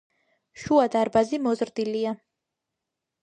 შუა 0.61 0.85
დარბაზი 0.95 1.39
მოზრდილია. 1.45 2.13